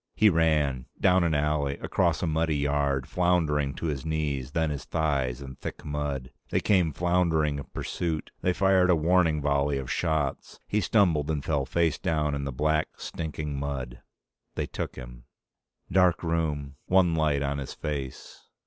[0.15, 0.87] He ran.
[0.99, 5.57] Down an alley, across a muddy yard, floundering to his knees, then his thighs, in
[5.57, 6.31] thick mud.
[6.49, 8.31] They came floundering in pursuit.
[8.41, 10.59] They fired a warning volley of shots.
[10.67, 14.01] He stumbled and fell face down in the black, stinking mud.
[14.55, 15.25] They took him...
[15.91, 16.77] Dark room.
[16.87, 18.47] One light, on his face.